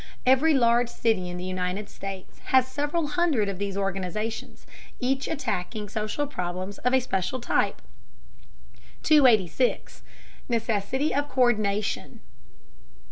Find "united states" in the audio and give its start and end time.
1.43-2.39